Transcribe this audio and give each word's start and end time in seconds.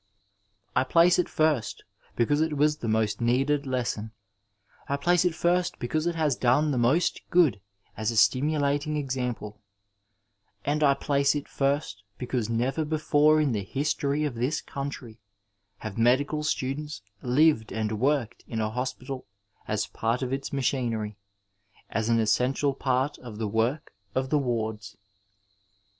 I 0.75 0.83
place 0.83 1.19
it 1.19 1.29
first 1.29 1.83
because 2.15 2.41
it 2.41 2.57
was 2.57 2.77
the 2.77 2.87
most 2.87 3.21
needed 3.21 3.67
lesson, 3.67 4.13
I 4.89 4.97
place 4.97 5.25
it 5.25 5.35
first 5.35 5.77
because 5.77 6.07
it 6.07 6.15
has 6.15 6.35
done 6.35 6.71
the 6.71 6.79
most 6.79 7.21
good 7.29 7.61
as 7.95 8.09
a 8.09 8.15
slamulat 8.17 8.87
ing 8.87 8.97
example, 8.97 9.61
and 10.65 10.81
I 10.83 10.95
place 10.95 11.35
it 11.35 11.47
first 11.47 12.01
because 12.17 12.49
never 12.49 12.83
before 12.83 13.39
in 13.39 13.51
the 13.51 13.61
history 13.63 14.23
of 14.23 14.33
this 14.33 14.59
country 14.59 15.19
have 15.77 15.99
medical 15.99 16.41
students 16.41 17.03
lived 17.21 17.71
and 17.71 17.99
worked 17.99 18.43
in 18.47 18.59
a 18.59 18.71
hospital 18.71 19.27
as 19.67 19.85
part 19.85 20.23
of 20.23 20.33
its 20.33 20.51
machinery, 20.51 21.15
as 21.91 22.09
an 22.09 22.19
essential 22.19 22.73
part 22.73 23.19
of 23.19 23.37
the 23.37 23.47
work 23.47 23.93
of 24.15 24.31
the 24.31 24.39
wards. 24.39 24.97